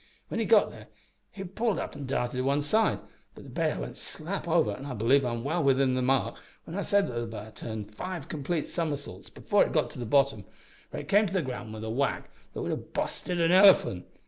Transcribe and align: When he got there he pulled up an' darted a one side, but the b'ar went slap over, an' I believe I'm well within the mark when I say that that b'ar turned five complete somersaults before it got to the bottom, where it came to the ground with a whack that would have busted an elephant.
When 0.29 0.39
he 0.39 0.47
got 0.47 0.71
there 0.71 0.87
he 1.31 1.43
pulled 1.43 1.77
up 1.77 1.95
an' 1.95 2.07
darted 2.07 2.39
a 2.39 2.43
one 2.43 2.63
side, 2.63 3.01
but 3.35 3.43
the 3.43 3.51
b'ar 3.51 3.79
went 3.81 3.97
slap 3.97 4.47
over, 4.47 4.71
an' 4.71 4.87
I 4.87 4.95
believe 4.95 5.23
I'm 5.23 5.43
well 5.43 5.63
within 5.63 5.93
the 5.93 6.01
mark 6.01 6.37
when 6.63 6.75
I 6.75 6.81
say 6.81 7.01
that 7.01 7.13
that 7.13 7.29
b'ar 7.29 7.51
turned 7.51 7.93
five 7.93 8.27
complete 8.27 8.67
somersaults 8.67 9.29
before 9.29 9.63
it 9.63 9.71
got 9.73 9.91
to 9.91 9.99
the 9.99 10.05
bottom, 10.07 10.45
where 10.89 11.01
it 11.03 11.07
came 11.07 11.27
to 11.27 11.33
the 11.33 11.43
ground 11.43 11.71
with 11.71 11.83
a 11.83 11.91
whack 11.91 12.31
that 12.55 12.63
would 12.63 12.71
have 12.71 12.93
busted 12.93 13.39
an 13.39 13.51
elephant. 13.51 14.07